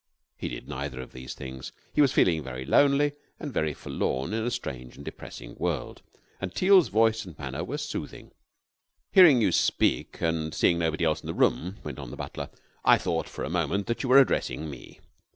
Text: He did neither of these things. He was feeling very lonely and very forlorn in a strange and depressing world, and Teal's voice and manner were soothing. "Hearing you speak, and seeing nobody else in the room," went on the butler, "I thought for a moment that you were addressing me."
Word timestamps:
He 0.35 0.47
did 0.47 0.67
neither 0.67 0.99
of 0.99 1.11
these 1.13 1.35
things. 1.35 1.71
He 1.93 2.01
was 2.01 2.11
feeling 2.11 2.41
very 2.41 2.65
lonely 2.65 3.13
and 3.39 3.53
very 3.53 3.71
forlorn 3.71 4.33
in 4.33 4.43
a 4.43 4.49
strange 4.49 4.95
and 4.95 5.05
depressing 5.05 5.53
world, 5.59 6.01
and 6.39 6.51
Teal's 6.55 6.87
voice 6.87 7.23
and 7.23 7.37
manner 7.37 7.63
were 7.63 7.77
soothing. 7.77 8.31
"Hearing 9.11 9.41
you 9.41 9.51
speak, 9.51 10.19
and 10.19 10.55
seeing 10.55 10.79
nobody 10.79 11.03
else 11.05 11.21
in 11.21 11.27
the 11.27 11.35
room," 11.35 11.77
went 11.83 11.99
on 11.99 12.09
the 12.09 12.17
butler, 12.17 12.49
"I 12.83 12.97
thought 12.97 13.29
for 13.29 13.43
a 13.43 13.49
moment 13.51 13.85
that 13.85 14.01
you 14.01 14.09
were 14.09 14.17
addressing 14.17 14.71
me." 14.71 14.99